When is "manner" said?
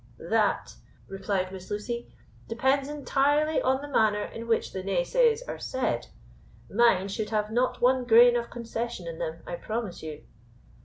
3.87-4.23